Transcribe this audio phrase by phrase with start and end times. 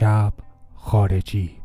[0.00, 0.32] شب
[0.74, 1.59] خارجی.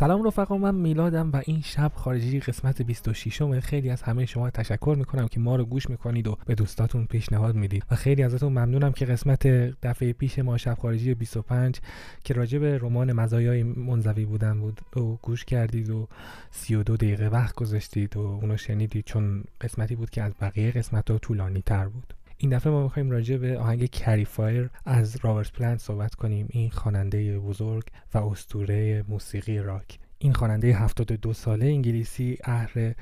[0.00, 4.50] سلام رفقا من میلادم و این شب خارجی قسمت 26 م خیلی از همه شما
[4.50, 8.52] تشکر می‌کنم که ما رو گوش می‌کنید و به دوستاتون پیشنهاد می‌دید و خیلی ازتون
[8.52, 9.46] ممنونم که قسمت
[9.82, 11.80] دفعه پیش ما شب خارجی 25
[12.24, 16.08] که راجع به رمان مزایای منزوی بودن بود و گوش کردید و
[16.50, 21.18] 32 دقیقه وقت گذاشتید و اونو شنیدید چون قسمتی بود که از بقیه قسمت ها
[21.18, 22.14] طولانی تر بود.
[22.42, 26.46] این دفعه ما می‌خوایم راجع به آهنگ Carry Fire از رابرت پلنت صحبت کنیم.
[26.50, 29.98] این خواننده بزرگ و اسطوره موسیقی راک.
[30.18, 32.92] این خواننده 72 ساله انگلیسی اهل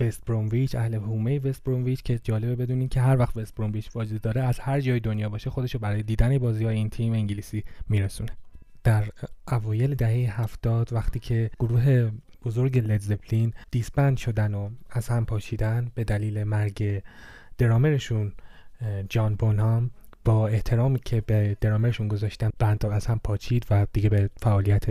[0.00, 4.20] وست برومویچ اهل حومه وست برومویچ که جالبه بدونین که هر وقت وست برومویچ وجود
[4.20, 8.30] داره از هر جای دنیا باشه خودشو برای دیدن بازی های این تیم انگلیسی میرسونه.
[8.84, 9.04] در
[9.52, 12.10] اوایل دهه هفتاد وقتی که گروه
[12.44, 17.02] بزرگ Led Zeppelin disband شدن و از هم پاشیدن به دلیل مرگ
[17.58, 18.32] درامرشون
[19.08, 19.90] جان بونهام
[20.24, 24.84] با احترامی که به درامرشون گذاشتن band از هم پاچید و دیگه به فعالیت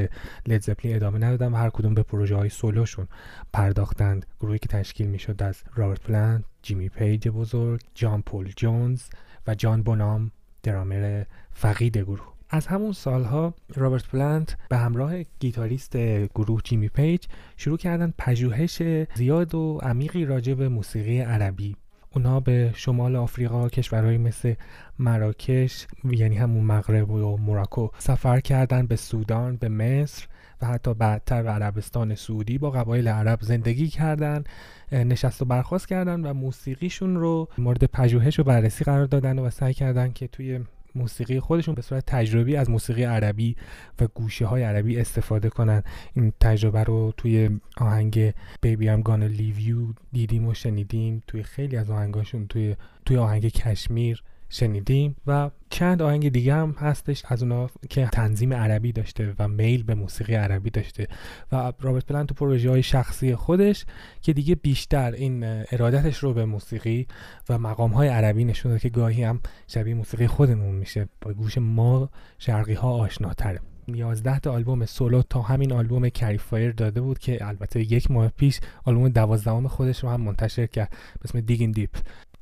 [0.48, 3.08] Led Zeppelin ادامه ندادن و هر کدوم به پروژه های سولوشون
[3.54, 4.26] پرداختند.
[4.40, 9.02] گروهی که تشکیل می‌شد از رابرت پلنت جیمی پیج بزرگ جان پول جونز
[9.48, 10.32] و جان بونام
[10.64, 12.34] درامر فقید گروه.
[12.50, 15.98] از همون سالها رابرت پلنت به همراه گیتاریست
[16.28, 17.26] گروه جیمی پیج
[17.58, 18.84] شروع کردن پژوهش
[19.16, 21.76] زیاد و عمیقی راجع به موسیقی عربی.
[22.16, 24.54] اونا به شمال آفریقا کشورهایی مثل
[25.00, 30.28] مراکش یعنی همون مغرب و موراکو سفر کردن به سودان به مصر
[30.62, 34.44] و حتی بعدتر به عربستان سعودی با قبایل عرب زندگی کردن
[34.92, 39.74] نشست و برخواست کردن و موسیقیشون رو مورد پژوهش و بررسی قرار دادن و سعی
[39.74, 40.60] کردن که توی
[40.96, 43.56] موسیقی خودشون به صورت تجربی از موسیقی عربی
[44.00, 45.84] و گوشه های عربی استفاده کنن.
[46.16, 48.32] این تجربه رو توی آهنگ
[48.64, 52.76] I'm Gonna Leave You دیدیم و شنیدیم توی خیلی از آهنگاشون توی
[53.06, 54.24] توی آهنگ کشمیر.
[54.52, 59.84] شنیدیم و چند آهنگ دیگه هم هستش از اونا که تنظیم عربی داشته و میل
[59.84, 61.08] به موسیقی عربی داشته
[61.52, 63.86] و رابرت پلنت تو پروژه های شخصی خودش
[64.22, 67.08] که دیگه بیشتر این ارادتش رو به موسیقی
[67.50, 71.08] و مقام های عربی نشون که گاهی هم شبیه موسیقی خودمون میشه.
[71.22, 73.60] با گوش ما شرقی ها آشناتره.
[73.88, 78.30] 11 تا آلبوم سولو تا همین آلبوم Carry Fire داده بود که البته یک ماه
[78.30, 80.90] پیش آلبوم دوازدهم خودش رو هم منتشر کرد.
[80.90, 81.90] به اسم Digging Deep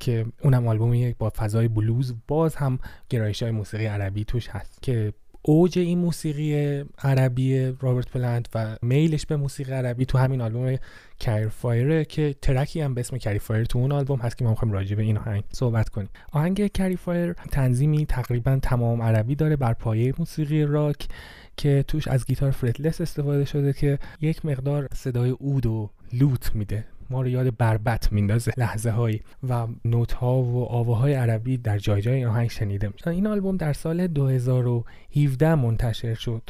[0.00, 2.78] که اونم آلبومی با فضای بلوز باز هم
[3.08, 5.12] گرایش های موسیقی عربی توش هست که
[5.42, 10.76] اوج این موسیقی عربی رابرت پلنت و میلش به موسیقی عربی تو همین آلبوم
[11.20, 14.44] Carry Fire که track ی هم به اسم Carry Fire تو اون آلبوم هست که
[14.44, 16.08] ما می‌خوایم راجع به این آهنگ صحبت کنیم.
[16.32, 21.08] آهنگ Carry Fire تنظیمی تقریبا تمام عربی داره بر پایه موسیقی راک
[21.56, 26.84] که توش از گیتار fretless استفاده شده که یک مقدار صدای عود و lute میده.
[27.10, 32.02] ما رو یاد بربط میندازه لحظه هایی و نت ها و آواهای عربی در جای
[32.02, 36.42] جای آهنگ شنیده میشه این آلبوم در سال 2017 منتشر شد.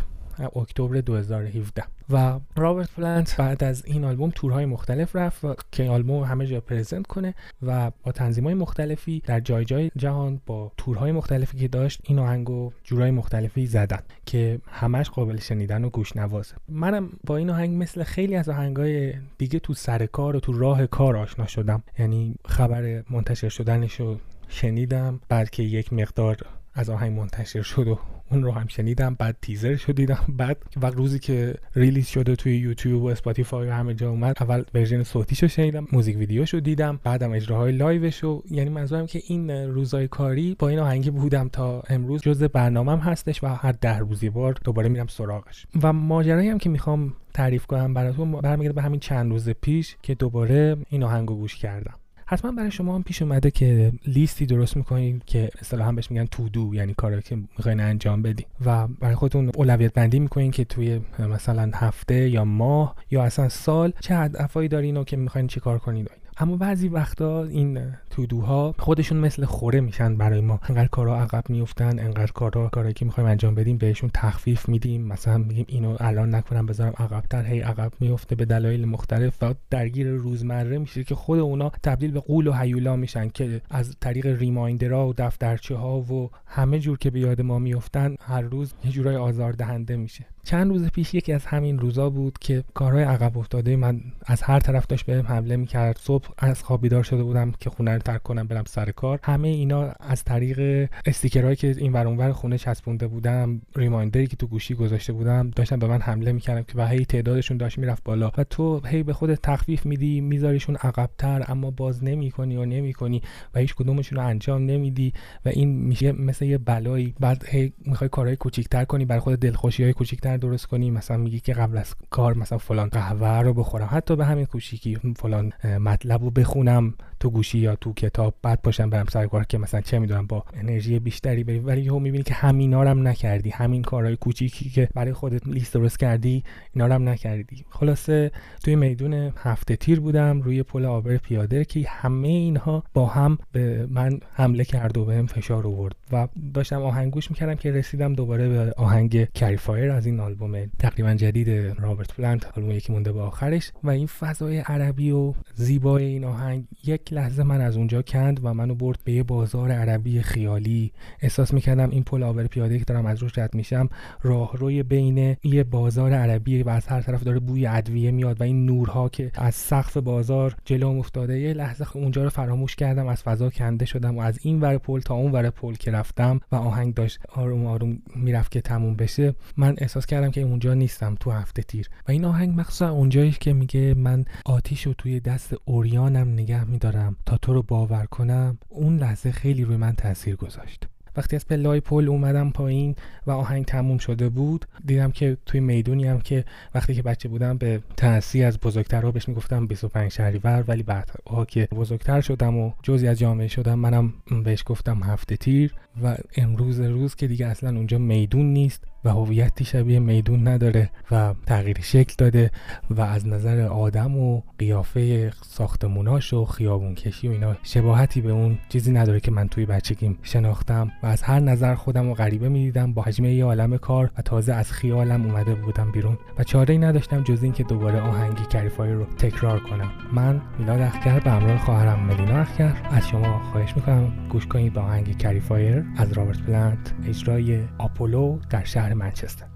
[0.56, 6.22] اکتبر 2017 و رابرت پلنت بعد از این آلبوم تورهای مختلف رفت و که آلبوم
[6.22, 8.12] همه جا پرزنت کنه و با
[8.44, 13.66] های مختلفی در جای جای جهان با تورهای مختلفی که داشت این آهنگو جورای مختلفی
[13.66, 18.48] زدن که همش قابل شنیدن و گوش نوازه منم با این آهنگ مثل خیلی از
[18.48, 21.82] آهنگای دیگه تو سر کار و تو راه کار آشنا شدم.
[21.98, 24.16] یعنی خبر منتشر شدنش رو
[24.48, 25.20] شنیدم.
[25.28, 26.36] بعد که یک مقدار
[26.74, 27.98] از آهنگ منتشر شد و
[28.30, 32.56] اون رو هم شنیدم بعد تیزر رو دیدم بعد وقت روزی که release شده توی
[32.56, 37.00] یوتیوب و اسپاتیفای و همه جا اومد اول version صوتیشو شنیدم music video شو دیدم
[37.04, 38.42] بعدم اجراهای live شو.
[38.50, 43.44] یعنی منظورم که این روزای کاری با این آهنگی بودم تا امروز جزء برنامهم هستش
[43.44, 45.66] و هر ده روزی بار دوباره میرم سراغش.
[45.82, 50.14] و ماجرایی هم که می‌خوام تعریف کنم براتون برمیگرده به همین چند روز پیش که
[50.14, 51.99] دوباره این آهنگو گوش کردم.
[52.30, 56.48] حتما برای شما هم پیش اومده که لیستی درست می‌کنید که اصطلاحا بهش میگن تو
[56.48, 58.46] دو یعنی کاری که می‌خواین انجام بدین.
[58.64, 63.92] و برای خودتون اولویت بندی می‌کنین که توی مثلا هفته یا ماه یا اصلا سال
[64.00, 69.44] چه هدفهایی دارین و که می‌خواین چیکار کنید اما بعضی وقتا این تودوها خودشون مثل
[69.44, 70.60] خوره میشن برای ما.
[70.68, 75.02] انقدر کارا عقب میفتن انقدر کارا کارایی که می‌خوایم انجام بدیم بهشون تخفیف میدیم.
[75.06, 77.46] مثلا میگیم اینو الان نکنم بذارم عقبتر.
[77.46, 82.20] هی عقب میفته به دلایل مختلف و درگیر روزمره میشه که خود اونا تبدیل به
[82.20, 87.10] قول و هیولا میشن که از طریق ریمایندرها و دفترچه ها و همه جور که
[87.10, 90.26] به یاد ما میفتن هر روز یه جورای آزاردهنده میشه.
[90.44, 94.58] چند روز پیش یکی از همین روزا بود که کارهای عقب افتاده من از هر
[94.58, 95.98] طرف داشت بهم حمله می‌کرد.
[96.00, 99.20] صبح از خواب بیدار شده بودم که خونه رو ترک کنم برم سر کار.
[99.22, 104.46] همه اینا از طریق استیکرهایی که این ور اونور خونه چسبونده بودم ریمایندری که تو
[104.46, 108.32] گوشی گذاشته بودم داشتم به من حمله می‌کردم که و هی تعدادشون داشت می‌رفت بالا.
[108.38, 113.22] و تو هی به خودت تخفیف میدی میذاریشون عقبتر اما باز نمی‌کنی و نمی‌کنی
[113.54, 115.12] و هیچ کدومشون رو انجام نمیدی
[115.44, 117.14] و این میشه مثل یه بلایی.
[117.20, 121.40] بعد هی می‌خوای کارهای کوچیکتر کنی برای خود دلخوشی های کوچیکتر درست کنی مثلا میگی
[121.40, 123.88] که قبل از کار مثلا فلان قهوه رو بخورم.
[123.90, 126.94] حتی به همین کوچیکی فلان مطلب رو بخونم.
[127.20, 130.44] تو گوشی یا تو کتاب بعد باشم برم سر کار که مثلا چه می‌دونم با
[130.54, 131.58] انرژی بیشتری بری.
[131.58, 133.50] ولی یهو می‌بینی که همینا هم نکردی.
[133.50, 136.44] همین کارهای کوچیکی که برای خودت لیست درست کردی
[136.74, 137.64] اینا هم نکردی.
[137.70, 138.30] خلاصه
[138.64, 143.86] توی میدون هفت تیر بودم روی پل عابر پیاده که همه اینها با هم به
[143.90, 148.48] من حمله کرد و بهم فشار آورد و داشتم آهنگ گوش می‌کردم که رسیدم دوباره
[148.48, 153.20] به آهنگ Carry Fire از این آلبوم تقریبا جدید رابرت پلانت آلبوم یکی مونده به
[153.20, 153.72] آخرش.
[153.84, 158.54] و این فضای عربی و زیبای این آهنگ یک لحظه من از اونجا کند و
[158.54, 160.92] منو برد به یه بازار عربی خیالی.
[161.20, 163.88] احساس می‌کردم این پل آبر پیاده که دارم از روش رد میشم
[164.22, 168.66] راهروی بین یه بازار عربی و از هر طرف داره بوی ادویه میاد و این
[168.66, 173.50] نورها که از سقف بازار جلو افتاده یه لحظه اونجا رو فراموش کردم از فضا
[173.50, 176.94] کنده شدم و از این ور پل تا اون ور پل که رفتم و آهنگ
[176.94, 179.34] داشت آروم آروم می‌رفت که تموم بشه.
[179.56, 181.88] من احساس کردم که اونجا نیستم تو هفته تیر.
[182.08, 186.99] و این آهنگ مخصوصا اونجایی که میگه من آتیش رو توی دست اوریانم نگه میدارم.
[187.26, 190.86] تا تو رو باور کنم اون لحظه خیلی روی من تاثیر گذاشت.
[191.16, 196.06] وقتی از پلای پل اومدم پایین و آهنگ تموم شده بود دیدم که توی می‌دونی
[196.06, 196.44] هم که
[196.74, 201.68] وقتی که بچه بودم به تأثیر از بزرگترها بهش می‌گفتم 25 شهریور ولی بعدها که
[201.72, 204.12] بزرگتر شدم و جزی از جامعه شدم منم
[204.44, 208.84] بهش گفتم هفته تیر و امروز روز که دیگه اصلا اونجا میدون نیست.
[209.04, 212.50] و هویتی شبیه میدون نداره و تغییر شکل داده
[212.90, 218.58] و از نظر آدم و قیافه ساختموناش و خیابون کشی و اینا شباهتی به اون
[218.68, 222.92] چیزی نداره که من توی بچگیم شناختم و از هر نظر خودم و غریبه می‌دیدم
[222.92, 226.78] با هجمه یه عالم کار و تازه از خیالم اومده بودم بیرون و چاره ای
[226.78, 229.90] نداشتم جز اینکه دوباره آهنگی Carry Fire رو تکرار کنم.
[230.12, 232.76] من میلاد اخگر به همراه خواهرم ملینا اخگر.
[232.90, 238.38] از شما خواهش می‌کنم گوش کنید به آهنگ Carry Fire از رابرت پلانت اجرای آپولو
[238.50, 239.46] در شهر منچستر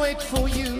[0.00, 0.79] wait for you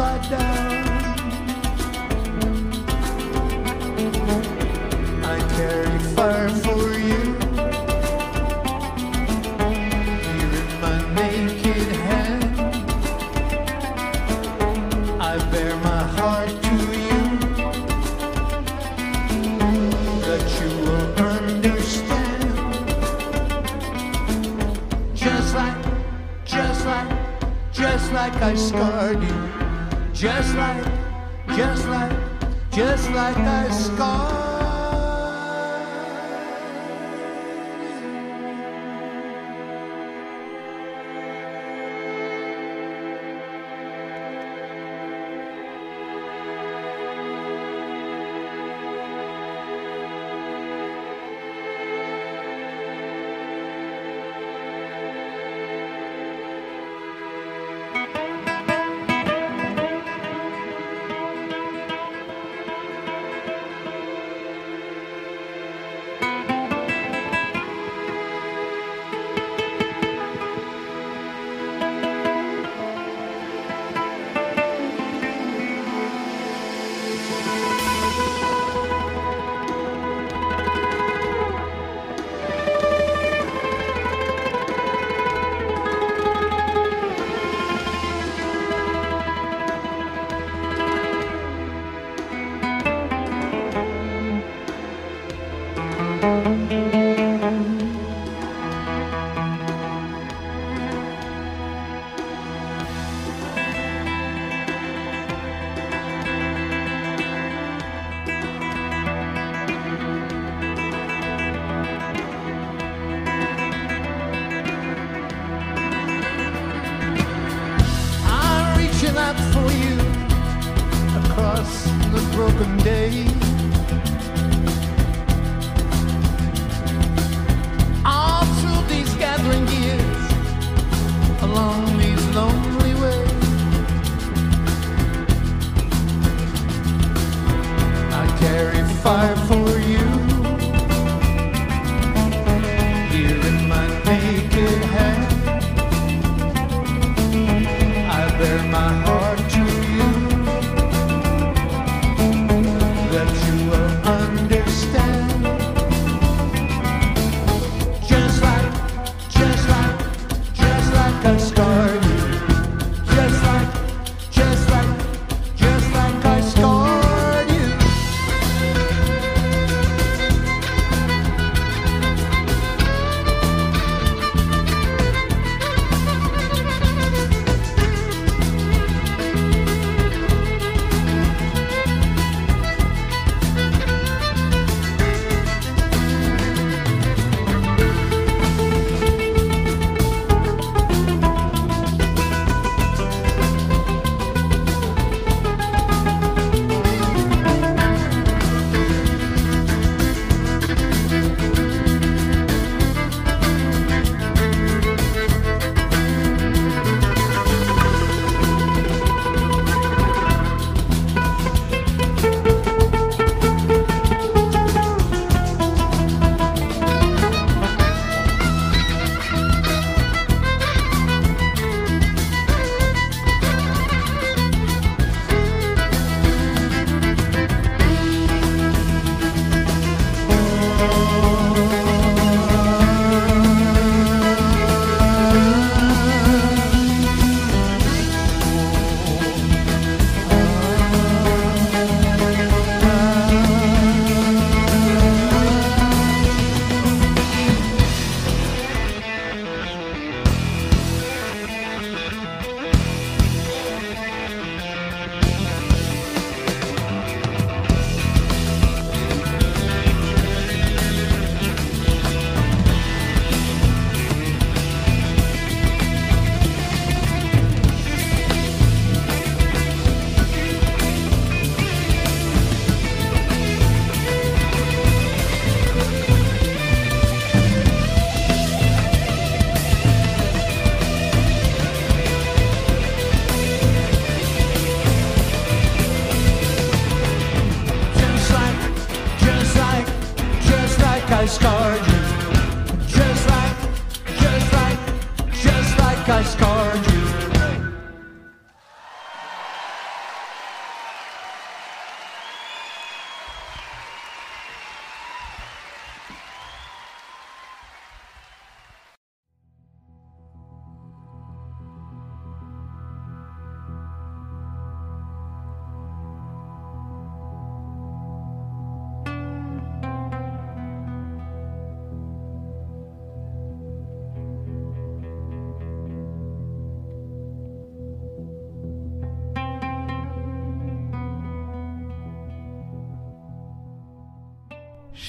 [0.00, 0.88] upside down.
[5.24, 7.22] I carry fire for you.
[10.24, 12.44] Here in my naked hand,
[15.20, 16.74] I bear my heart to
[17.06, 17.22] you.
[20.26, 22.50] That you will understand.
[25.14, 25.78] Just like,
[26.44, 27.10] just like,
[27.72, 29.37] just like I scarred you.
[30.58, 32.12] Just like, just like,
[32.72, 34.37] just like I scarred.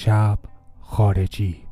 [0.04, 0.38] شب
[0.80, 1.69] خارجی.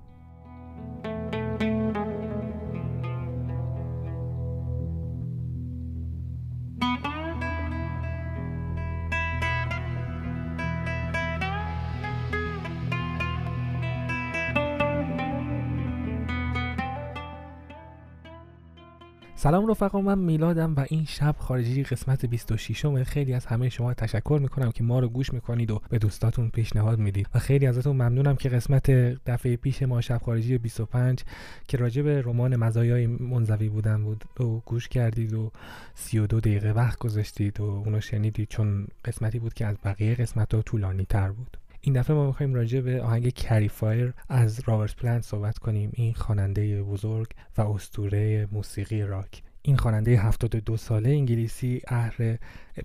[19.40, 23.94] سلام رفقا من میلادم و این شب خارجی قسمت 26 م خیلی از همه شما
[23.94, 27.92] تشکر می‌کنم که ما رو گوش می‌کنید و به دوستاتون پیشنهاد می‌دید و خیلی ازتون
[27.96, 28.90] ممنونم که قسمت
[29.26, 31.24] دفعه پیش ما شب خارجی 25
[31.68, 35.50] که راجع به رمان مزایای منزوی بودن بود و گوش کردید و
[35.94, 40.62] 32 دقیقه وقت گذاشتید و اونو شنیدید چون قسمتی بود که از بقیه قسمت ها
[40.62, 41.56] طولانی تر بود.
[41.80, 45.90] این دفعه ما می‌خوایم راجع به آهنگ Carry Fire از رابرت پلنت صحبت کنیم.
[45.94, 49.42] این خواننده بزرگ و اسطوره موسیقی راک.
[49.62, 52.36] این خواننده 72 ساله انگلیسی اهل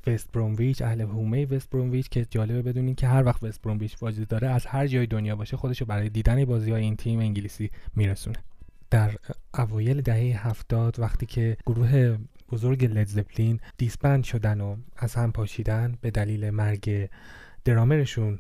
[0.08, 4.28] وست برومویچ اهل حومه وست برومویچ که جالبه بدونین که هر وقت وست برومویچ وجود
[4.28, 8.38] داره از هر جای دنیا باشه خودشو برای دیدن بازی های این تیم انگلیسی میرسونه.
[8.90, 9.16] در
[9.58, 12.18] اوایل دهه هفتاد وقتی که گروه
[12.52, 17.10] بزرگ Led Zeppelin disband شدن و از هم پاشیدن به دلیل مرگ
[17.66, 18.40] درامرشون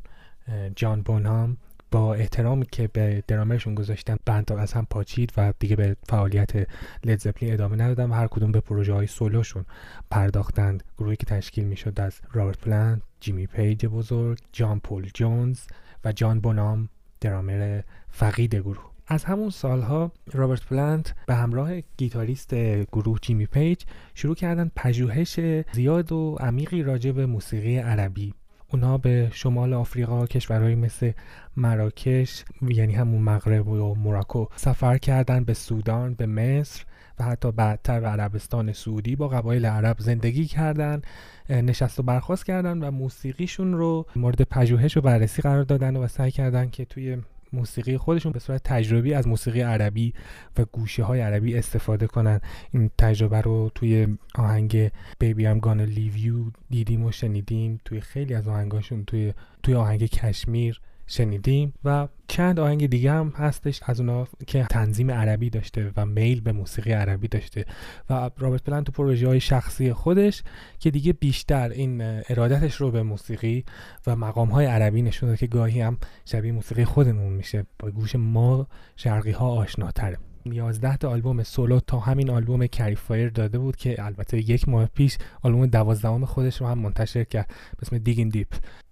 [0.76, 1.58] جان بونهام
[1.92, 6.68] با احترامی که به درامرشون گذاشتن band از هم پاچید و دیگه به فعالیت
[7.04, 9.66] Led Zeppelin ادامه ندادن و هر کدوم به پروژه های سولوشون
[10.12, 10.84] پرداختند.
[10.98, 15.60] گروهی که تشکیل می‌شد از رابرت پلنت جیمی پیج بزرگ جان پول جونز
[16.06, 16.90] و جان بونام
[17.22, 18.92] درامر فقید گروه.
[19.08, 23.84] از همون سالها رابرت پلنت به همراه گیتاریست گروه جیمی پیج
[24.16, 25.40] شروع کردن پژوهش
[25.74, 28.34] زیاد و عمیقی راجع به موسیقی عربی.
[28.74, 31.12] اونها به شمال آفریقا کشورهایی مثل
[31.58, 36.84] مراکش یعنی همون مغرب و موراکو سفر کردن به سودان به مصر
[37.20, 41.02] و حتی بعدتر به عربستان سعودی با قبایل عرب زندگی کردن
[41.50, 46.32] نشست و برخواست کردن و موسیقیشون رو مورد پژوهش و بررسی قرار دادن و سعی
[46.32, 47.18] کردن که توی
[47.54, 50.14] موسیقی خودشون به صورت تجربی از موسیقی عربی
[50.58, 52.40] و گوشه های عربی استفاده کنن.
[52.72, 54.88] این تجربه رو توی آهنگ
[55.22, 59.34] I'm Gonna Leave You دیدیم و شنیدیم توی خیلی از آهنگاشون توی
[59.64, 60.82] توی آهنگ کشمیر.
[61.08, 66.42] شنیدیم و چند آهنگ دیگه هم هستش از اونا که تنظیم عربی داشته و میل
[66.42, 67.66] به موسیقی عربی داشته
[68.10, 70.44] و رابرت پلنت تو پروژه های شخصی خودش
[70.80, 73.66] که دیگه بیشتر این ارادتش رو به موسیقی
[74.08, 77.66] و مقام های عربی نشون که گاهی هم شبیه موسیقی خودمون میشه.
[77.80, 80.18] با گوش ما شرقی ها آشناتره.
[80.46, 84.86] 11 تا آلبوم سولو تا همین آلبوم Carry Fire داده بود که البته یک ماه
[84.86, 87.48] پیش آلبوم دوازدهم خودش رو هم منتشر کرد.
[87.48, 88.48] به اسم Digging Deep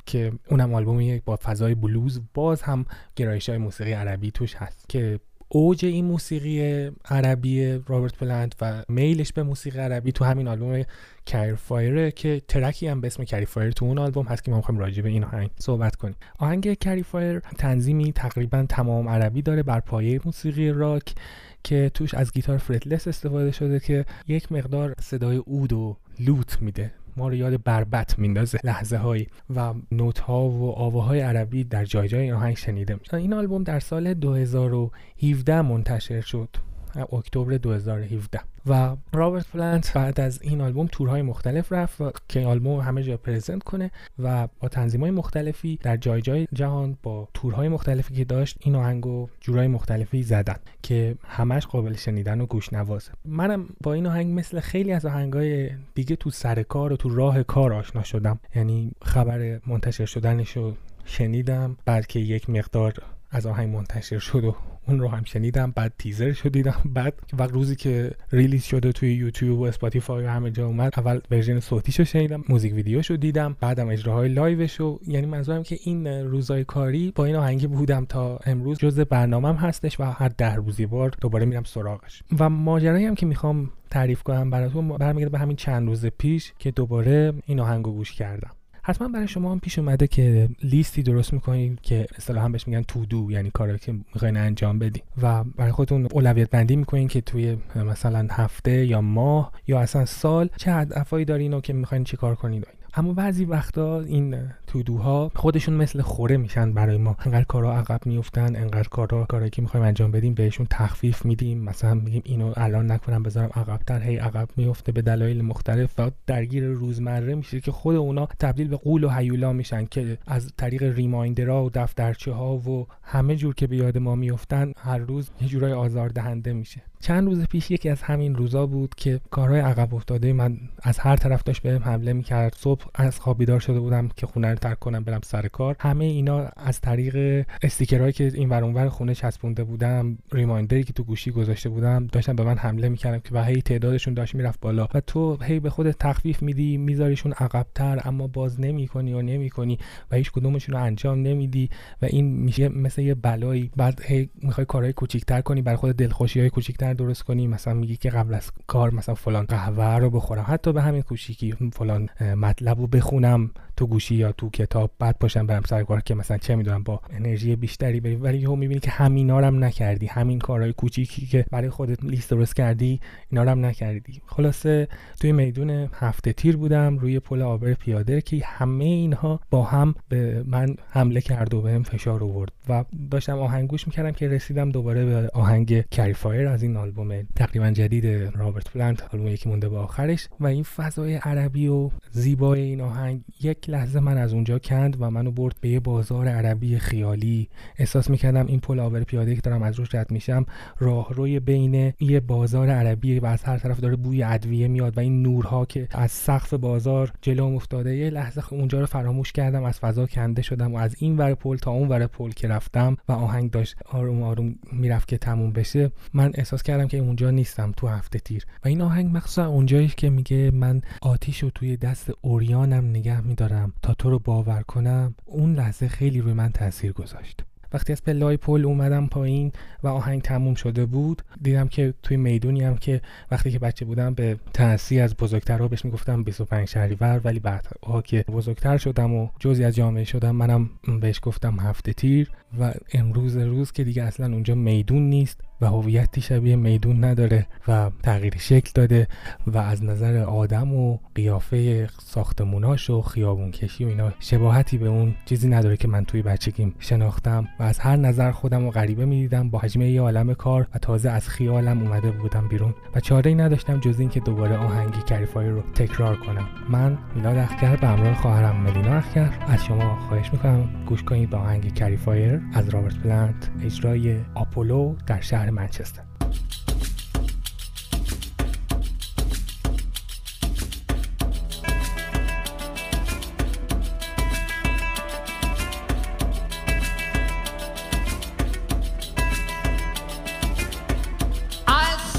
[0.06, 2.86] که اونم آلبومی با فضای بلوز باز هم
[3.16, 5.20] گرایش های موسیقی عربی توش هست که
[5.54, 10.84] اوج این موسیقی عربی رابرت پلنت و میلش به موسیقی عربی تو همین آلبوم
[11.26, 14.58] Carry Fire که ترکی هم به اسم Carry Fire تو اون آلبوم هست که ما
[14.58, 16.16] می‌خوایم راجع به این آهنگ صحبت کنیم.
[16.40, 21.16] آهنگ Carry Fire تنظیمی تقریبا تمام عربی داره بر پایه موسیقی راک
[21.64, 26.92] که توش از گیتار fretless استفاده شده که یک مقدار صدای عود و lute میده.
[27.17, 32.08] ما رو یاد بربط میندازه لحظه هایی و نت ها و آواهای عربی در جای
[32.08, 36.50] جای آهنگ شنیده میشه این آلبوم در سال 2017 منتشر شد.
[36.97, 42.80] اکتبر 2017 و رابرت پلنت بعد از این آلبوم تورهای مختلف رفت و که آلبوم
[42.80, 48.13] همه جا پرزنت کنه و با تنظیمای مختلفی در جای جای جهان با تورهای مختلفی
[48.13, 53.65] که داشت این آهنگو جورای مختلفی زدن که همش قابل شنیدن و گوش نوازه منم
[53.84, 57.73] با این آهنگ مثل خیلی از آهنگای دیگه تو سر کار و تو راه کار
[57.73, 58.39] آشنا شدم.
[58.56, 60.73] یعنی خبر منتشر شدنش رو
[61.06, 62.93] شنیدم بعد که یک مقدار
[63.32, 64.56] از آهنگ منتشر شد و
[64.88, 69.13] اون رو هم شنیدم بعد تیزرش رو دیدم بعد و روزی که release شده توی
[69.13, 73.17] یوتیوب و اسپاتیفای و همه جا اومد اول version صوتیش رو شنیدم موزیک ویدیوش رو
[73.17, 75.00] دیدم بعدم اجراهای live ش رو.
[75.08, 80.00] یعنی منظورم که این روزای کاری با این آهنگی بودم تا امروز جزء برنامهم هستش
[80.00, 82.24] و هر ده روز یه بار دوباره میرم سراغش.
[82.39, 86.72] و ماجرایی هم که می‌خوام تعریف کنم براتون برمیگرده به همین چند روز پیش که
[86.72, 88.52] دوباره این آهنگو گوش کردم.
[88.84, 93.06] حتما برای شما هم پیش اومده که لیستی درست می‌کنید که اصطلاحا بهش میگن تو
[93.06, 95.04] دو یعنی کاری که می‌خواین انجام بدین.
[95.22, 100.50] و برای خودتون اولویت بندی می‌کنین که توی مثلا هفته یا ماه یا اصلا سال
[100.58, 104.36] چه هدفهایی دارین و که می‌خواین چیکار کنید اما بعضی وقتا این
[104.67, 107.15] تودوها خودشون مثل خوره میشن برای ما.
[107.25, 111.63] انقدر کارا عقب میفتن انقدر کارا کارایی که می‌خوایم انجام بدیم بهشون تخفیف میدیم.
[111.63, 114.01] مثلا میگیم اینو الان نکنم بذارم عقبتر.
[114.01, 118.77] هی عقب میفته به دلایل مختلف و درگیر روزمره میشه که خود اونا تبدیل به
[118.77, 123.67] قول و هیولا میشن که از طریق ریمایندرها و دفترچه ها و همه جور که
[123.67, 126.82] به یاد ما میفتن هر روز یه جورای آزاردهنده میشه.
[126.99, 130.34] چند روز پیش یکی از همین روزا بود که کارهای عقب افتاده.
[130.34, 132.56] من از هر طرف داشت بهم حمله می‌کرد.
[132.58, 135.76] صبح از خواب بیدار شده بودم که خونه رو ترک کنم برم سر کار.
[135.80, 141.04] همه اینا از طریق استیکرهایی که این ور اونور خونه چسبونده بودم ریمایندری که تو
[141.04, 144.88] گوشی گذاشته بودم داشتن به من حمله می‌کردم که و هی تعدادشون داشت می‌رفت بالا.
[144.94, 149.78] و تو هی به خودت تخفیف میدی میذاریشون عقبتر اما باز نمی‌کنی و نمی‌کنی
[150.12, 151.70] و هیچ کدومشون رو انجام نمیدی
[152.02, 153.72] و این میشه مثل یه بلایی.
[153.78, 157.48] بعد هی می‌خوای کارهای کوچیکتر کنی برای خود دلخوشی های کوچیکتر درست کنی.
[157.48, 160.46] مثلا میگی که قبل از کار مثلا فلان قهوه رو بخورم.
[160.48, 163.52] حتی به همین کوچیکی فلان مطلب رو بخونم.
[163.78, 167.02] تو گوشی یا تو کتاب بعد پاشم برم سر کار که مثلا چه می‌دونم با
[167.10, 168.16] انرژی بیشتری بری.
[168.16, 170.06] ولی یهو می‌بینی که همینا رو هم نکردی.
[170.06, 174.22] همین کارهای کوچیکی که برای خودت لیست درست کردی اینا هم نکردی.
[174.26, 174.88] خلاصه
[175.20, 180.44] توی میدون هفته تیر بودم روی پل عابر پیاده که همه اینها با هم به
[180.48, 185.06] من حمله کرد و بهم فشار آورد و داشتم آهنگ گوش می‌کردم که رسیدم دوباره
[185.06, 188.06] به آهنگ Carry Fire از این آلبوم تقریبا جدید
[188.36, 190.28] رابرت پلنت آلبوم یکی مونده به آخرش.
[190.40, 194.97] و این فضای عربی و زیبای این آهنگ یک یک لحظه من از اونجا کند
[195.02, 197.50] و منو برد به یه بازار عربی خیالی.
[197.78, 200.45] احساس می‌کردم این پل عابر پیاده که دارم از روش رد میشم
[200.80, 205.21] راهروی بین یه بازار عربی و از هر طرف داره بوی ادویه میاد و این
[205.21, 210.06] نورها که از سقف بازار جلوم افتاده یه لحظه اونجا رو فراموش کردم از فضا
[210.06, 213.52] کنده شدم و از این ور پل تا اون ور پل که رفتم و آهنگ
[213.52, 215.91] داشت آروم آروم می‌رفت که تموم بشه.
[216.13, 218.45] من احساس کردم که اونجا نیستم تو هفته تیر.
[218.65, 223.51] و این آهنگ مخصوصا اونجایی که میگه من آتیش رو توی دست عریانم نگه میدارم.
[223.82, 227.44] تا تو رو باور کنم اون لحظه خیلی روی من تاثیر گذاشت.
[227.74, 229.52] وقتی از پلای پل اومدم پایین
[229.84, 234.14] و آهنگ تموم شده بود دیدم که توی می‌دونی هم که وقتی که بچه بودم
[234.14, 239.64] به تنسی از بزرگترها بهش می‌گفتم 25 شهریور ولی بعدها که بزرگتر شدم و جزی
[239.64, 240.70] از جامعه شدم منم
[241.02, 242.32] بهش گفتم هفته تیر.
[242.60, 247.92] و امروز روز که دیگه اصلا اونجا میدون نیست و هویتی شبیه میدون نداره و
[248.04, 249.08] تغییر شکل داده
[249.48, 255.16] و از نظر آدم و قیافه ساختموناش و خیابون کشی و اینا شباهتی به اون
[255.26, 259.60] چیزی نداره که من توی بچگیم شناختم و از هر نظر خودمو غریبه می‌دیدم با
[259.60, 263.80] هجمه یه عالم کار و تازه از خیالم اومده بودم بیرون و چاره ای نداشتم
[263.80, 266.48] جز اینکه دوباره آهنگ Carry Fire رو تکرار کنم.
[266.70, 269.34] من میلاد اخگر به همراه خواهرم ملینا اخگر.
[269.48, 274.95] از شما خواهش می‌کنم گوش کنید به آهنگ Carry Fire از رابرت پلانت اجرای آپولو
[275.08, 276.01] در شهر منچستر.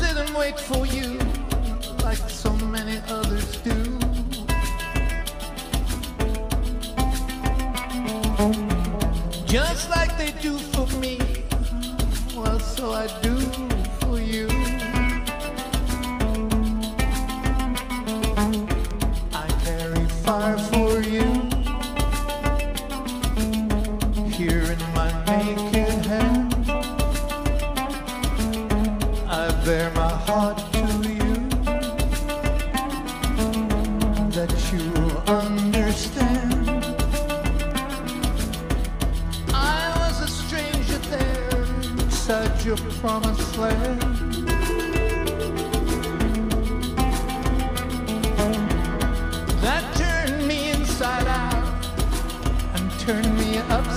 [0.01, 1.22] Sit and wait for you.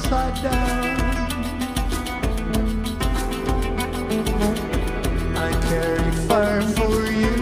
[0.05, 0.95] Upside down.
[5.35, 7.35] I carry fire for you.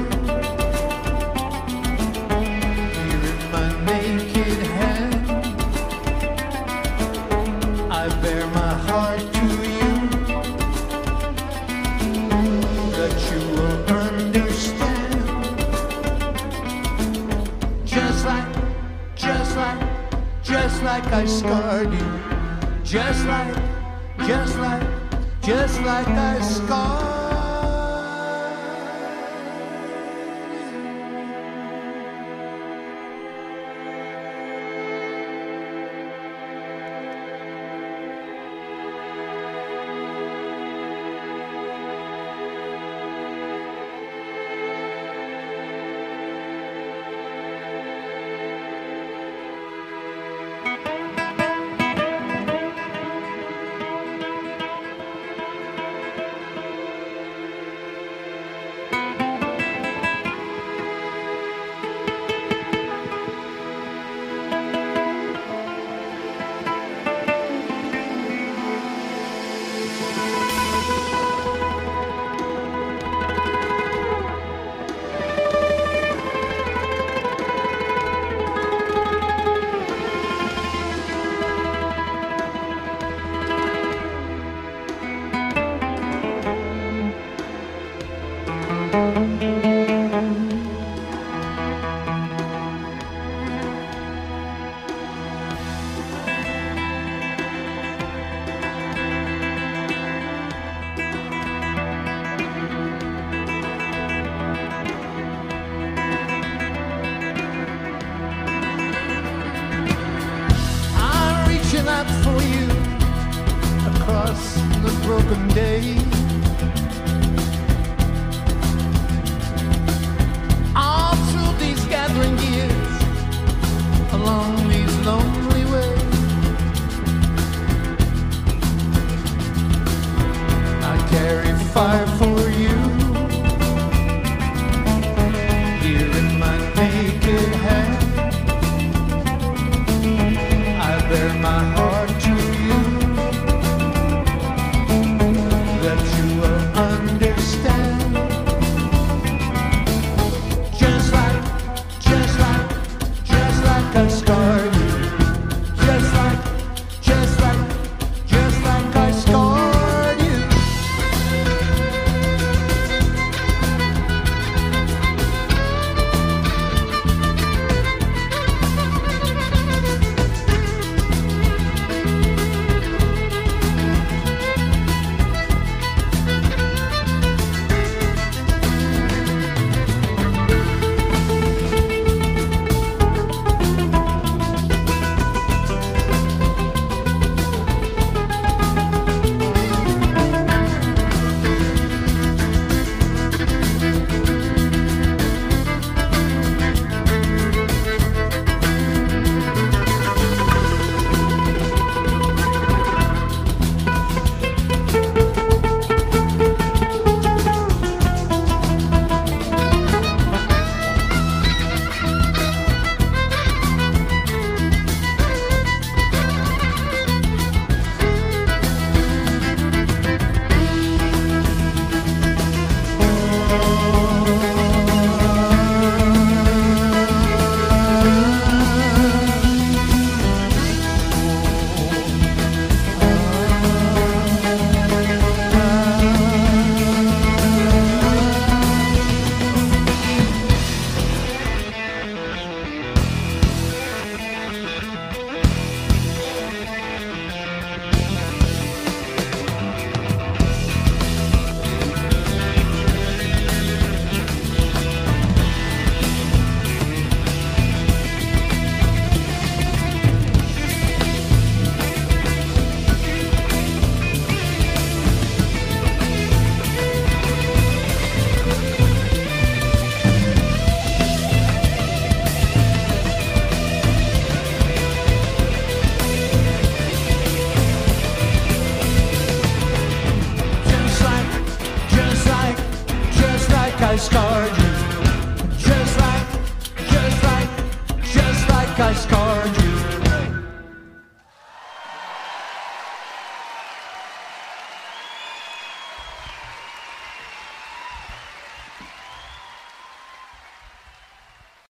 [2.93, 5.26] Here in my naked hand,
[7.91, 9.45] I bear my heart to
[9.78, 9.93] you.
[12.95, 15.23] That you will understand.
[17.86, 18.49] Just like,
[19.15, 19.82] just like,
[20.43, 22.22] just like I scarred you.
[22.93, 23.56] Just like,
[24.27, 24.84] just like,
[25.41, 27.22] just like I scarred.